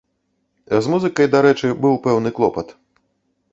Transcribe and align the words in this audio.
З 0.85 0.93
музыкай, 0.93 1.29
дарэчы, 1.35 1.67
быў 1.85 2.01
пэўны 2.09 2.29
клопат. 2.41 2.67